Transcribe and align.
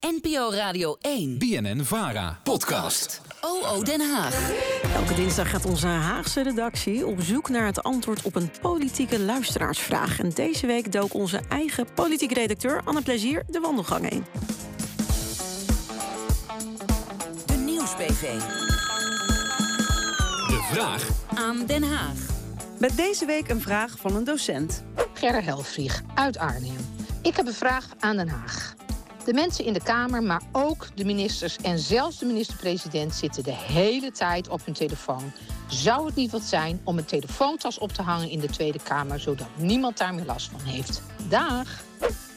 NPO 0.00 0.50
Radio 0.50 0.96
1. 1.00 1.38
BNN 1.38 1.84
Vara. 1.84 2.40
Podcast. 2.42 3.20
OO 3.40 3.82
Den 3.82 4.00
Haag. 4.00 4.50
Elke 4.94 5.14
dinsdag 5.14 5.50
gaat 5.50 5.64
onze 5.64 5.86
Haagse 5.86 6.42
redactie 6.42 7.06
op 7.06 7.20
zoek 7.20 7.48
naar 7.48 7.66
het 7.66 7.82
antwoord 7.82 8.22
op 8.22 8.34
een 8.34 8.50
politieke 8.60 9.20
luisteraarsvraag. 9.20 10.18
En 10.18 10.30
deze 10.30 10.66
week 10.66 10.92
dook 10.92 11.14
onze 11.14 11.40
eigen 11.48 11.86
politiek 11.94 12.32
redacteur 12.32 12.80
Anne 12.84 13.02
Plezier 13.02 13.42
de 13.48 13.60
wandelgang 13.60 14.10
in. 14.10 14.24
De 17.46 17.54
Nieuws-PV. 17.56 18.38
De 20.48 20.68
vraag 20.72 21.08
Aan 21.34 21.66
Den 21.66 21.82
Haag. 21.82 22.18
Met 22.78 22.96
deze 22.96 23.26
week 23.26 23.48
een 23.48 23.60
vraag 23.60 23.98
van 23.98 24.16
een 24.16 24.24
docent. 24.24 24.84
Gerre 25.14 25.40
Helfrich 25.42 26.02
uit 26.14 26.38
Arnhem. 26.38 26.86
Ik 27.22 27.36
heb 27.36 27.46
een 27.46 27.54
vraag 27.54 27.86
aan 27.98 28.16
Den 28.16 28.28
Haag. 28.28 28.76
De 29.24 29.32
mensen 29.34 29.64
in 29.64 29.72
de 29.72 29.82
Kamer, 29.82 30.22
maar 30.22 30.42
ook 30.52 30.86
de 30.94 31.04
ministers 31.04 31.56
en 31.56 31.78
zelfs 31.78 32.18
de 32.18 32.26
minister-president 32.26 33.14
zitten 33.14 33.42
de 33.42 33.54
hele 33.54 34.10
tijd 34.10 34.48
op 34.48 34.64
hun 34.64 34.74
telefoon. 34.74 35.32
Zou 35.66 36.06
het 36.06 36.14
niet 36.14 36.30
wat 36.30 36.42
zijn 36.42 36.80
om 36.84 36.98
een 36.98 37.04
telefoontas 37.04 37.78
op 37.78 37.92
te 37.92 38.02
hangen 38.02 38.30
in 38.30 38.40
de 38.40 38.48
Tweede 38.48 38.78
Kamer, 38.82 39.20
zodat 39.20 39.46
niemand 39.56 39.98
daar 39.98 40.14
meer 40.14 40.24
last 40.24 40.50
van 40.50 40.60
heeft? 40.60 41.02
Dag! 41.28 41.82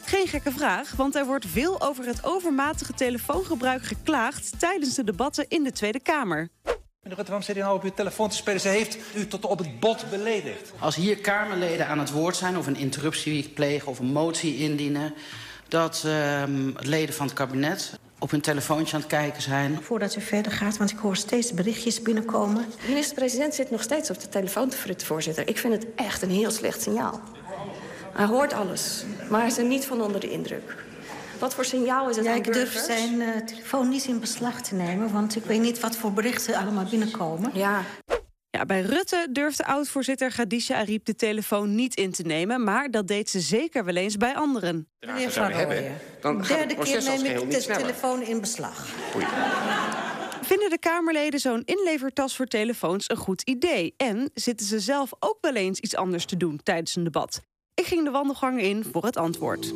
Geen 0.04 0.26
gekke 0.26 0.52
vraag, 0.52 0.92
want 0.96 1.14
er 1.14 1.26
wordt 1.26 1.46
veel 1.46 1.80
over 1.80 2.06
het 2.06 2.24
overmatige 2.24 2.92
telefoongebruik 2.92 3.82
geklaagd 3.82 4.58
tijdens 4.58 4.94
de 4.94 5.04
debatten 5.04 5.44
in 5.48 5.62
de 5.62 5.72
Tweede 5.72 6.00
Kamer. 6.00 6.48
Meneer 6.64 7.16
Rutte, 7.16 7.32
waarom 7.32 7.42
zit 7.42 7.56
u 7.56 7.60
nou 7.60 7.76
op 7.76 7.82
uw 7.82 7.94
telefoon 7.94 8.28
te 8.28 8.36
spelen? 8.36 8.60
Ze 8.60 8.68
heeft 8.68 8.98
u 9.14 9.26
tot 9.26 9.44
op 9.44 9.58
het 9.58 9.80
bot 9.80 10.10
beledigd. 10.10 10.72
Als 10.78 10.94
hier 10.94 11.16
Kamerleden 11.16 11.86
aan 11.88 11.98
het 11.98 12.10
woord 12.10 12.36
zijn 12.36 12.56
of 12.56 12.66
een 12.66 12.76
interruptie 12.76 13.48
plegen 13.48 13.88
of 13.88 13.98
een 13.98 14.12
motie 14.12 14.56
indienen, 14.56 15.14
dat 15.72 16.02
ehm, 16.06 16.70
leden 16.76 17.14
van 17.14 17.26
het 17.26 17.34
kabinet 17.34 17.92
op 18.18 18.30
hun 18.30 18.40
telefoontje 18.40 18.94
aan 18.94 19.00
het 19.00 19.10
kijken 19.10 19.42
zijn. 19.42 19.78
Voordat 19.82 20.16
u 20.16 20.20
verder 20.20 20.52
gaat, 20.52 20.76
want 20.76 20.90
ik 20.90 20.98
hoor 20.98 21.16
steeds 21.16 21.52
berichtjes 21.52 22.02
binnenkomen. 22.02 22.64
De 22.80 22.88
minister-president 22.88 23.54
zit 23.54 23.70
nog 23.70 23.82
steeds 23.82 24.10
op 24.10 24.20
de 24.20 24.28
telefoon 24.28 24.68
te 24.68 24.76
frutten, 24.76 25.06
voorzitter. 25.06 25.48
Ik 25.48 25.58
vind 25.58 25.72
het 25.72 25.86
echt 25.94 26.22
een 26.22 26.30
heel 26.30 26.50
slecht 26.50 26.82
signaal. 26.82 27.20
Hij 28.12 28.26
hoort 28.26 28.52
alles, 28.52 29.04
maar 29.30 29.40
hij 29.40 29.48
is 29.48 29.58
er 29.58 29.64
niet 29.64 29.84
van 29.84 30.02
onder 30.02 30.20
de 30.20 30.30
indruk. 30.30 30.76
Wat 31.38 31.54
voor 31.54 31.64
signaal 31.64 32.08
is 32.08 32.16
het 32.16 32.24
Ja, 32.24 32.30
aan 32.30 32.36
ik 32.36 32.52
durf 32.52 32.72
zijn 32.72 33.20
eh, 33.20 33.36
telefoon 33.44 33.88
niet 33.88 34.04
in 34.04 34.20
beslag 34.20 34.60
te 34.60 34.74
nemen... 34.74 35.12
want 35.12 35.36
ik 35.36 35.44
weet 35.44 35.60
niet 35.60 35.80
wat 35.80 35.96
voor 35.96 36.12
berichten 36.12 36.54
allemaal 36.54 36.84
binnenkomen. 36.84 37.50
Ja, 37.54 37.82
Ja, 38.56 38.64
bij 38.64 38.80
Rutte 38.80 39.28
durfde 39.30 39.64
oud-voorzitter 39.64 40.30
Khadija 40.30 40.76
Ariep 40.76 41.04
de 41.04 41.14
telefoon 41.14 41.74
niet 41.74 41.96
in 41.96 42.12
te 42.12 42.22
nemen, 42.22 42.64
maar 42.64 42.90
dat 42.90 43.06
deed 43.06 43.30
ze 43.30 43.40
zeker 43.40 43.84
wel 43.84 43.94
eens 43.94 44.16
bij 44.16 44.34
anderen. 44.34 44.88
Meneer 45.00 45.30
Van 45.30 45.52
Rooyen, 45.52 45.98
dan 46.20 46.44
gaat 46.44 46.58
het 46.58 46.58
derde 46.58 46.74
proces 46.74 47.04
keer 47.04 47.22
neem 47.22 47.42
ik 47.42 47.50
de 47.50 47.64
telefoon 47.64 48.22
in 48.22 48.40
beslag. 48.40 48.86
Vinden 50.42 50.70
de 50.70 50.78
Kamerleden 50.78 51.40
zo'n 51.40 51.62
inlevertas 51.64 52.36
voor 52.36 52.46
telefoons 52.46 53.10
een 53.10 53.16
goed 53.16 53.42
idee? 53.42 53.94
En 53.96 54.30
zitten 54.34 54.66
ze 54.66 54.80
zelf 54.80 55.10
ook 55.18 55.38
wel 55.40 55.54
eens 55.54 55.78
iets 55.78 55.96
anders 55.96 56.24
te 56.24 56.36
doen 56.36 56.60
tijdens 56.62 56.96
een 56.96 57.04
debat? 57.04 57.42
Ik 57.74 57.84
ging 57.84 58.04
de 58.04 58.10
wandelgangen 58.10 58.62
in 58.62 58.84
voor 58.92 59.04
het 59.04 59.16
antwoord. 59.16 59.72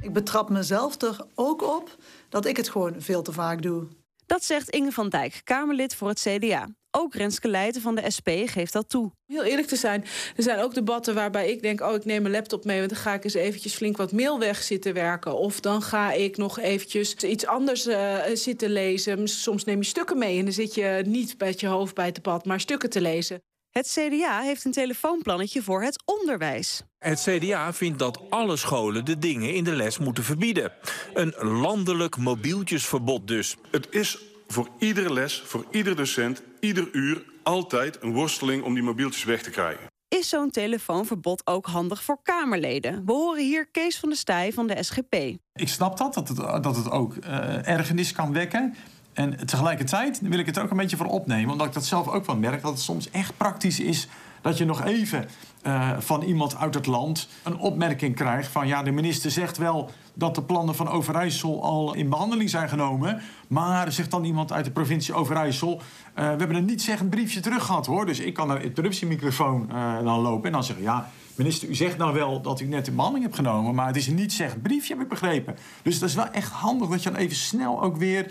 Ik 0.00 0.12
betrap 0.12 0.48
mezelf 0.48 1.02
er 1.02 1.26
ook 1.34 1.62
op 1.62 1.96
dat 2.28 2.46
ik 2.46 2.56
het 2.56 2.68
gewoon 2.68 2.94
veel 2.98 3.22
te 3.22 3.32
vaak 3.32 3.62
doe. 3.62 3.86
Dat 4.26 4.44
zegt 4.44 4.68
Inge 4.70 4.92
van 4.92 5.08
Dijk, 5.08 5.40
Kamerlid 5.44 5.94
voor 5.94 6.08
het 6.08 6.20
CDA. 6.20 6.68
Ook 6.90 7.14
Renske 7.14 7.48
Leijten 7.48 7.82
van 7.82 7.94
de 7.94 8.10
SP 8.16 8.28
geeft 8.44 8.72
dat 8.72 8.88
toe. 8.88 9.10
Heel 9.26 9.44
eerlijk 9.44 9.68
te 9.68 9.76
zijn, 9.76 10.04
er 10.36 10.42
zijn 10.42 10.60
ook 10.60 10.74
debatten 10.74 11.14
waarbij 11.14 11.50
ik 11.50 11.62
denk... 11.62 11.80
oh, 11.80 11.94
ik 11.94 12.04
neem 12.04 12.22
mijn 12.22 12.34
laptop 12.34 12.64
mee, 12.64 12.78
want 12.78 12.90
dan 12.90 12.98
ga 12.98 13.14
ik 13.14 13.24
eens 13.24 13.34
eventjes 13.34 13.74
flink 13.74 13.96
wat 13.96 14.12
mail 14.12 14.38
weg 14.38 14.62
zitten 14.62 14.94
werken. 14.94 15.38
Of 15.38 15.60
dan 15.60 15.82
ga 15.82 16.12
ik 16.12 16.36
nog 16.36 16.58
eventjes 16.58 17.14
iets 17.14 17.46
anders 17.46 17.86
eh, 17.86 18.16
zitten 18.32 18.70
lezen. 18.70 19.28
Soms 19.28 19.64
neem 19.64 19.78
je 19.78 19.84
stukken 19.84 20.18
mee 20.18 20.38
en 20.38 20.44
dan 20.44 20.52
zit 20.52 20.74
je 20.74 21.02
niet 21.06 21.34
met 21.38 21.60
je 21.60 21.66
hoofd 21.66 21.94
bij 21.94 22.06
het 22.06 22.14
debat... 22.14 22.44
maar 22.44 22.60
stukken 22.60 22.90
te 22.90 23.00
lezen. 23.00 23.42
Het 23.70 23.88
CDA 23.88 24.40
heeft 24.40 24.64
een 24.64 24.72
telefoonplannetje 24.72 25.62
voor 25.62 25.82
het 25.82 26.02
onderwijs. 26.04 26.82
Het 26.98 27.20
CDA 27.20 27.72
vindt 27.72 27.98
dat 27.98 28.20
alle 28.30 28.56
scholen 28.56 29.04
de 29.04 29.18
dingen 29.18 29.54
in 29.54 29.64
de 29.64 29.76
les 29.76 29.98
moeten 29.98 30.24
verbieden. 30.24 30.72
Een 31.14 31.34
landelijk 31.42 32.16
mobieltjesverbod 32.16 33.26
dus. 33.26 33.56
Het 33.70 33.86
is 33.90 34.18
voor 34.46 34.68
iedere 34.78 35.12
les, 35.12 35.42
voor 35.46 35.64
iedere 35.70 35.96
docent, 35.96 36.42
ieder 36.60 36.88
uur 36.92 37.24
altijd 37.42 38.02
een 38.02 38.12
worsteling 38.12 38.62
om 38.62 38.74
die 38.74 38.82
mobieltjes 38.82 39.24
weg 39.24 39.42
te 39.42 39.50
krijgen. 39.50 39.86
Is 40.08 40.28
zo'n 40.28 40.50
telefoonverbod 40.50 41.46
ook 41.46 41.66
handig 41.66 42.02
voor 42.02 42.18
Kamerleden? 42.22 43.02
We 43.06 43.12
horen 43.12 43.44
hier 43.44 43.66
Kees 43.66 43.98
van 43.98 44.08
der 44.08 44.18
Staaij 44.18 44.52
van 44.52 44.66
de 44.66 44.82
SGP. 44.82 45.14
Ik 45.52 45.68
snap 45.68 45.98
dat, 45.98 46.14
dat 46.14 46.28
het, 46.28 46.62
dat 46.62 46.76
het 46.76 46.90
ook 46.90 47.16
eh, 47.16 47.68
ergernis 47.68 48.12
kan 48.12 48.32
wekken. 48.32 48.74
En 49.12 49.46
tegelijkertijd 49.46 50.20
wil 50.20 50.38
ik 50.38 50.46
het 50.46 50.56
er 50.56 50.62
ook 50.62 50.70
een 50.70 50.76
beetje 50.76 50.96
voor 50.96 51.06
opnemen, 51.06 51.50
omdat 51.50 51.66
ik 51.66 51.72
dat 51.72 51.84
zelf 51.84 52.08
ook 52.08 52.26
wel 52.26 52.36
merk, 52.36 52.62
dat 52.62 52.70
het 52.70 52.80
soms 52.80 53.10
echt 53.10 53.36
praktisch 53.36 53.80
is 53.80 54.08
dat 54.42 54.58
je 54.58 54.64
nog 54.64 54.84
even 54.84 55.28
eh, 55.62 55.90
van 55.98 56.22
iemand 56.22 56.56
uit 56.56 56.74
het 56.74 56.86
land 56.86 57.28
een 57.42 57.58
opmerking 57.58 58.14
krijgt 58.14 58.50
van 58.50 58.66
ja, 58.66 58.82
de 58.82 58.90
minister 58.90 59.30
zegt 59.30 59.56
wel 59.56 59.90
dat 60.14 60.34
de 60.34 60.42
plannen 60.42 60.74
van 60.74 60.88
Overijssel 60.88 61.62
al 61.62 61.94
in 61.94 62.08
behandeling 62.08 62.50
zijn 62.50 62.68
genomen, 62.68 63.20
maar 63.48 63.92
zegt 63.92 64.10
dan 64.10 64.24
iemand 64.24 64.52
uit 64.52 64.64
de 64.64 64.70
provincie 64.70 65.14
Overijssel, 65.14 65.80
eh, 66.14 66.24
we 66.24 66.36
hebben 66.38 66.54
een 66.54 66.64
niet 66.64 66.82
zeggend 66.82 67.10
briefje 67.10 67.40
terug 67.40 67.64
gehad 67.64 67.86
hoor, 67.86 68.06
dus 68.06 68.20
ik 68.20 68.34
kan 68.34 68.46
naar 68.46 68.58
de 68.58 68.64
interruptiemicrofoon 68.64 69.70
eh, 69.70 70.02
dan 70.02 70.20
lopen 70.20 70.46
en 70.46 70.52
dan 70.52 70.64
zeggen 70.64 70.84
ja, 70.84 71.10
Minister, 71.34 71.68
u 71.68 71.74
zegt 71.74 71.98
nou 71.98 72.14
wel 72.14 72.42
dat 72.42 72.60
u 72.60 72.66
net 72.66 72.84
de 72.84 72.92
behandeling 72.92 73.24
hebt 73.24 73.36
genomen, 73.36 73.74
maar 73.74 73.86
het 73.86 73.96
is 73.96 74.06
een 74.06 74.14
niet 74.14 74.32
zeggend 74.32 74.62
briefje, 74.62 74.94
heb 74.94 75.02
ik 75.02 75.08
begrepen. 75.08 75.56
Dus 75.82 75.98
dat 75.98 76.08
is 76.08 76.14
wel 76.14 76.30
echt 76.30 76.52
handig 76.52 76.88
dat 76.88 77.02
je 77.02 77.10
dan 77.10 77.18
even 77.18 77.36
snel 77.36 77.82
ook 77.82 77.96
weer 77.96 78.30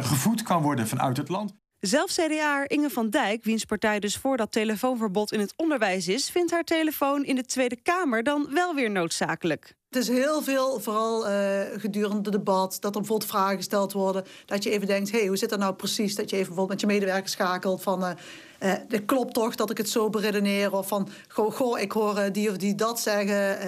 gevoed 0.00 0.42
kan 0.42 0.62
worden 0.62 0.88
vanuit 0.88 1.16
het 1.16 1.28
land. 1.28 1.61
Zelf 1.82 2.10
CDA 2.10 2.68
Inge 2.68 2.90
van 2.90 3.10
Dijk, 3.10 3.44
wiens 3.44 3.64
partij 3.64 4.00
dus 4.00 4.16
voor 4.16 4.36
dat 4.36 4.52
telefoonverbod 4.52 5.32
in 5.32 5.40
het 5.40 5.54
onderwijs 5.56 6.08
is, 6.08 6.30
vindt 6.30 6.50
haar 6.50 6.64
telefoon 6.64 7.24
in 7.24 7.34
de 7.34 7.44
Tweede 7.44 7.76
Kamer 7.76 8.22
dan 8.22 8.48
wel 8.50 8.74
weer 8.74 8.90
noodzakelijk. 8.90 9.74
Het 9.88 10.02
is 10.02 10.08
heel 10.08 10.42
veel, 10.42 10.80
vooral 10.80 11.28
eh, 11.28 11.60
gedurende 11.76 12.16
het 12.16 12.32
debat, 12.32 12.76
dat 12.80 12.94
er 12.94 13.00
bijvoorbeeld 13.00 13.30
vragen 13.30 13.56
gesteld 13.56 13.92
worden. 13.92 14.24
Dat 14.46 14.62
je 14.62 14.70
even 14.70 14.86
denkt, 14.86 15.10
hé, 15.10 15.18
hey, 15.18 15.26
hoe 15.26 15.36
zit 15.36 15.50
dat 15.50 15.58
nou 15.58 15.74
precies? 15.74 16.14
Dat 16.14 16.30
je 16.30 16.36
even 16.36 16.48
bijvoorbeeld 16.48 16.80
met 16.80 16.90
je 16.90 16.98
medewerker 16.98 17.28
schakelt 17.28 17.82
van... 17.82 18.04
eh 18.04 18.10
eh, 18.58 18.72
dit 18.88 19.04
klopt 19.04 19.34
toch 19.34 19.54
dat 19.54 19.70
ik 19.70 19.76
het 19.76 19.88
zo 19.88 20.10
beredeneer? 20.10 20.72
Of 20.72 20.88
van, 20.88 21.08
goh, 21.28 21.80
ik 21.80 21.92
hoor 21.92 22.32
die 22.32 22.50
of 22.50 22.56
die 22.56 22.74
dat 22.74 23.00
zeggen. 23.00 23.58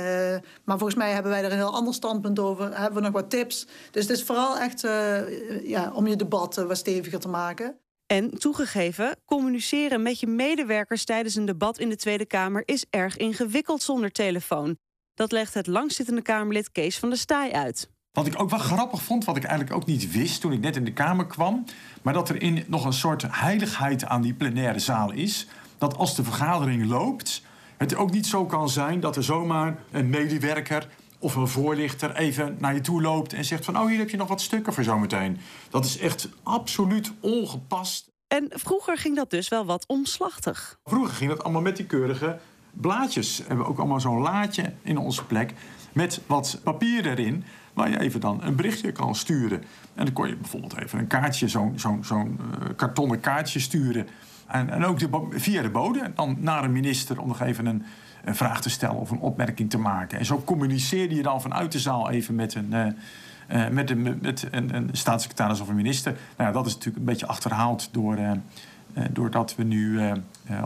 maar 0.65 0.79
volgens 0.79 0.99
mij 0.99 1.13
hebben 1.13 1.31
wij 1.31 1.45
er 1.45 1.51
een 1.51 1.57
heel 1.57 1.75
ander 1.75 1.95
standpunt 1.95 2.39
over. 2.39 2.79
Hebben 2.79 2.95
we 2.95 3.01
nog 3.01 3.13
wat 3.13 3.31
tips? 3.31 3.67
Dus 3.91 4.03
het 4.03 4.17
is 4.19 4.25
vooral 4.25 4.59
echt 4.59 4.81
ja, 5.63 5.93
om 5.95 6.07
je 6.07 6.17
debat 6.17 6.55
wat 6.55 6.77
steviger 6.77 7.21
te 7.21 7.29
maken. 7.29 7.79
En 8.15 8.31
toegegeven, 8.39 9.17
communiceren 9.25 10.03
met 10.03 10.21
je 10.21 10.27
medewerkers 10.27 11.05
tijdens 11.05 11.35
een 11.35 11.45
debat 11.45 11.79
in 11.79 11.89
de 11.89 11.97
Tweede 11.97 12.27
Kamer 12.27 12.63
is 12.65 12.85
erg 12.91 13.17
ingewikkeld 13.17 13.83
zonder 13.83 14.13
telefoon. 14.13 14.77
Dat 15.15 15.33
legt 15.33 15.55
het 15.55 15.67
langzittende 15.67 16.23
Kamerlid 16.23 16.71
Kees 16.73 16.99
van 16.99 17.09
der 17.09 17.19
Staaij 17.19 17.53
uit. 17.53 17.91
Wat 18.13 18.27
ik 18.27 18.41
ook 18.41 18.51
wel 18.51 18.59
grappig 18.59 19.03
vond, 19.03 19.25
wat 19.25 19.37
ik 19.37 19.45
eigenlijk 19.45 19.77
ook 19.77 19.87
niet 19.87 20.13
wist 20.13 20.41
toen 20.41 20.53
ik 20.53 20.61
net 20.61 20.77
in 20.77 20.85
de 20.85 20.93
Kamer 20.93 21.27
kwam, 21.27 21.65
maar 22.03 22.13
dat 22.13 22.29
er 22.29 22.43
in 22.43 22.65
nog 22.67 22.85
een 22.85 22.93
soort 22.93 23.25
heiligheid 23.29 24.05
aan 24.05 24.23
die 24.23 24.35
plenaire 24.35 24.79
zaal 24.79 25.13
is. 25.13 25.47
Dat 25.79 25.97
als 25.97 26.17
de 26.17 26.25
vergadering 26.25 26.87
loopt, 26.87 27.43
het 27.77 27.95
ook 27.95 28.11
niet 28.11 28.27
zo 28.27 28.47
kan 28.47 28.69
zijn 28.69 29.01
dat 29.01 29.17
er 29.17 29.25
zomaar 29.25 29.79
een 29.91 30.11
medewerker 30.11 30.89
of 31.25 31.35
een 31.35 31.49
voorlichter 31.49 32.17
even 32.17 32.57
naar 32.59 32.75
je 32.75 32.81
toe 32.81 33.03
loopt 33.03 33.33
en 33.33 33.45
zegt 33.45 33.65
van 33.65 33.79
oh 33.79 33.87
hier 33.87 33.99
heb 33.99 34.11
je 34.11 34.17
nog 34.17 34.29
wat 34.29 34.41
stukken 34.41 34.73
voor 34.73 34.85
zometeen. 34.85 35.39
Dat 35.71 35.85
is 35.85 35.99
echt 35.99 36.29
absoluut 36.43 37.13
ongepast. 37.21 38.13
En 38.29 38.47
vroeger 38.51 38.99
ging 38.99 39.17
dat 39.17 39.31
dus 39.31 39.49
wel 39.49 39.65
wat 39.65 39.87
omslachtig. 39.87 40.79
Vroeger 40.85 41.15
ging 41.15 41.31
dat 41.31 41.43
allemaal 41.43 41.63
met 41.63 41.77
die 41.77 41.87
keurige 41.87 42.39
blaadjes. 42.71 43.39
We 43.39 43.45
hebben 43.47 43.67
ook 43.67 43.79
allemaal 43.79 44.01
zo'n 44.01 44.21
laadje 44.21 44.73
in 44.83 44.99
onze 44.99 45.25
plek 45.25 45.53
met 45.93 46.21
wat 46.27 46.61
papier 46.63 47.07
erin 47.07 47.45
waar 47.73 47.91
je 47.91 48.01
even 48.01 48.21
dan 48.21 48.43
een 48.43 48.57
berichtje 48.57 48.93
kan 48.93 49.15
sturen. 49.15 49.59
En 49.95 50.05
dan 50.05 50.15
kon 50.15 50.29
je 50.29 50.37
bijvoorbeeld 50.37 50.79
even 50.79 50.99
een 50.99 51.07
kaartje, 51.07 51.49
zo'n 51.49 51.79
zo'n 51.79 52.05
zo'n 52.05 52.41
uh, 52.41 52.69
kartonnen 52.77 53.21
kaartje 53.21 53.61
sturen. 53.61 54.09
En, 54.47 54.85
ook 54.85 54.99
via 55.31 55.63
de 55.63 55.71
bode 55.71 56.13
dan 56.15 56.37
naar 56.41 56.65
een 56.65 56.73
minister 56.73 57.21
om 57.21 57.29
nog 57.29 57.41
even 57.41 57.67
een, 57.67 57.83
een, 58.25 58.35
vraag 58.35 58.61
te 58.61 58.71
stellen 58.71 58.97
of 58.97 59.11
een 59.11 59.21
opmerking 59.21 59.71
te 59.71 59.79
maken. 59.79 60.19
En 60.19 60.25
zo 60.25 60.43
communiceerde 60.45 61.15
je 61.15 61.23
dan 61.23 61.41
vanuit 61.41 61.73
de 61.73 61.79
zaal 61.79 62.11
even 62.11 62.35
met 62.35 62.55
een, 62.55 62.71
uh, 62.73 62.87
uh, 63.53 63.69
met 63.69 63.91
een, 63.91 64.19
met 64.23 64.47
een, 64.51 64.75
een 64.75 64.89
staatssecretaris 64.93 65.61
of 65.61 65.69
een 65.69 65.75
minister. 65.75 66.17
Nou 66.37 66.53
dat 66.53 66.67
is 66.67 66.73
natuurlijk 66.73 66.99
een 66.99 67.13
beetje 67.13 67.27
achterhaald 67.27 67.89
door... 67.93 68.19
Uh, 68.19 68.31
doordat 69.11 69.55
we 69.55 69.63
nu 69.63 70.13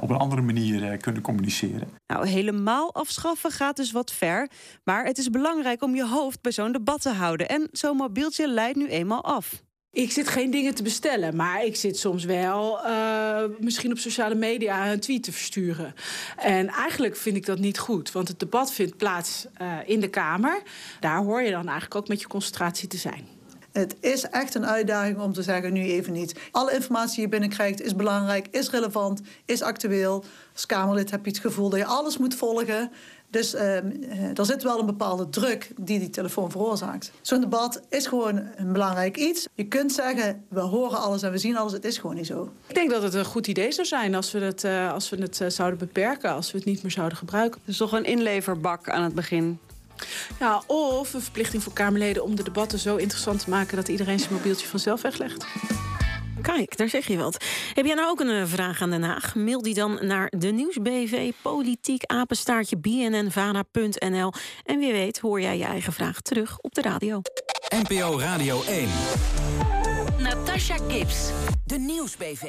op 0.01 0.11
een 0.11 0.17
andere 0.17 0.43
manier 0.43 0.97
kunnen 0.97 1.23
communiceren. 1.23 1.89
Nou, 2.07 2.29
helemaal 2.29 2.95
afschaffen 2.95 3.51
gaat 3.51 3.77
dus 3.77 3.93
wat 3.93 4.13
ver. 4.13 4.51
Maar 4.85 5.05
het 5.05 5.19
is 5.19 5.31
belangrijk 5.31 5.83
om 5.83 5.95
je 5.95 6.07
hoofd 6.07 6.41
bij 6.41 6.53
zo'n 6.53 6.73
debat 6.73 7.03
te 7.03 7.13
houden. 7.13 7.49
En 7.49 7.69
zo'n 7.73 7.97
mobieltje 7.97 8.49
leidt 8.49 8.77
nu 8.77 8.89
eenmaal 8.89 9.25
af. 9.25 9.63
Ik 9.93 10.13
zit 10.13 10.29
geen 10.29 10.51
dingen 10.51 10.75
te 10.75 10.83
bestellen, 10.83 11.37
maar 11.37 11.65
ik 11.65 11.77
zit 11.77 11.99
soms 11.99 12.25
wel 12.25 12.87
uh, 12.87 13.43
misschien 13.61 13.91
op 13.91 13.99
sociale 13.99 14.35
media 14.35 14.93
een 14.93 15.01
tweet 15.01 15.23
te 15.23 15.33
versturen. 15.33 15.95
En 16.37 16.69
eigenlijk 16.69 17.17
vind 17.17 17.37
ik 17.37 17.47
dat 17.47 17.59
niet 17.59 17.79
goed, 17.79 18.13
want 18.13 18.29
het 18.29 18.41
debat 18.41 18.73
vindt 18.73 18.97
plaats 18.97 19.47
uh, 19.63 19.79
in 19.87 20.01
de 20.01 20.09
Kamer. 20.09 20.63
Daar 21.01 21.19
hoor 21.19 21.43
je 21.43 21.51
dan 21.51 21.65
eigenlijk 21.65 21.95
ook 21.95 22.09
met 22.09 22.21
je 22.21 22.27
concentratie 22.27 22.89
te 22.89 22.97
zijn. 22.97 23.38
Het 23.79 23.97
is 24.01 24.25
echt 24.25 24.55
een 24.55 24.67
uitdaging 24.67 25.19
om 25.19 25.33
te 25.33 25.43
zeggen, 25.43 25.73
nu 25.73 25.81
even 25.81 26.13
niet. 26.13 26.35
Alle 26.51 26.73
informatie 26.73 27.15
die 27.15 27.25
je 27.25 27.29
binnenkrijgt 27.29 27.81
is 27.81 27.97
belangrijk, 27.97 28.47
is 28.51 28.71
relevant, 28.71 29.21
is 29.45 29.63
actueel. 29.63 30.25
Als 30.53 30.67
Kamerlid 30.67 31.11
heb 31.11 31.25
je 31.25 31.31
het 31.31 31.41
gevoel 31.41 31.69
dat 31.69 31.79
je 31.79 31.85
alles 31.85 32.19
moet 32.19 32.35
volgen. 32.35 32.91
Dus 33.31 33.55
uh, 33.55 34.39
er 34.39 34.47
zit 34.47 34.63
wel 34.63 34.79
een 34.79 34.87
bepaalde 34.87 35.29
druk 35.29 35.71
die 35.77 35.99
die 35.99 36.11
telefoon 36.11 36.51
veroorzaakt. 36.51 37.11
Zo'n 37.21 37.41
debat 37.41 37.81
is 37.89 38.07
gewoon 38.07 38.43
een 38.57 38.73
belangrijk 38.73 39.17
iets. 39.17 39.49
Je 39.55 39.65
kunt 39.65 39.93
zeggen, 39.93 40.45
we 40.49 40.61
horen 40.61 40.99
alles 40.99 41.23
en 41.23 41.31
we 41.31 41.39
zien 41.39 41.57
alles. 41.57 41.73
Het 41.73 41.85
is 41.85 41.99
gewoon 41.99 42.17
niet 42.17 42.27
zo. 42.27 42.53
Ik 42.67 42.75
denk 42.75 42.91
dat 42.91 43.03
het 43.03 43.15
een 43.15 43.25
goed 43.25 43.47
idee 43.47 43.73
zou 43.73 43.87
zijn 43.87 44.15
als 44.15 44.33
we 44.33 44.39
het, 44.39 44.65
uh, 44.65 44.93
als 44.93 45.11
we 45.11 45.17
het 45.17 45.41
uh, 45.41 45.49
zouden 45.49 45.79
beperken. 45.79 46.33
Als 46.33 46.53
we 46.53 46.59
het 46.59 46.67
niet 46.67 46.83
meer 46.83 46.93
zouden 46.93 47.19
gebruiken. 47.19 47.61
Dus 47.65 47.77
toch 47.77 47.93
een 47.93 48.05
inleverbak 48.05 48.89
aan 48.89 49.03
het 49.03 49.15
begin? 49.15 49.59
Ja, 50.39 50.63
of 50.67 51.15
een 51.15 51.21
verplichting 51.21 51.63
voor 51.63 51.73
Kamerleden 51.73 52.23
om 52.23 52.37
de 52.37 52.43
debatten 52.43 52.79
zo 52.79 52.97
interessant 52.97 53.45
te 53.45 53.51
maken... 53.51 53.77
dat 53.77 53.89
iedereen 53.89 54.19
zijn 54.19 54.33
mobieltje 54.33 54.67
vanzelf 54.67 55.03
weglegt. 55.03 55.47
Kijk, 56.43 56.77
daar 56.77 56.89
zeg 56.89 57.07
je 57.07 57.17
wat. 57.17 57.45
Heb 57.75 57.87
jij 57.87 57.95
nou 57.95 58.09
ook 58.09 58.21
een 58.21 58.49
vraag 58.49 58.83
aan 58.83 58.91
Den 58.91 59.03
Haag? 59.03 59.35
Mail 59.35 59.63
die 59.63 59.75
dan 59.75 59.99
naar 60.01 60.33
de 60.37 60.49
nieuwsbv 60.49 61.33
politiek 61.43 62.05
apenstaartje 62.07 62.79
bnnvara.nl. 62.79 64.33
En 64.65 64.79
wie 64.79 64.93
weet 64.93 65.19
hoor 65.19 65.41
jij 65.41 65.59
je 65.59 65.65
eigen 65.65 65.93
vraag 65.93 66.21
terug 66.21 66.59
op 66.59 66.75
de 66.75 66.83
radio. 66.83 67.21
NPO 67.89 68.19
Radio 68.19 68.63
1. 68.63 68.89
Natasha 70.19 70.77
Gibbs, 70.89 71.31
de 71.65 71.79
nieuwsbv. 71.79 72.45